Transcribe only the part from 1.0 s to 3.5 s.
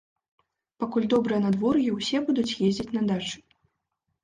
добрае надвор'е, усе будуць ездзіць на дачы.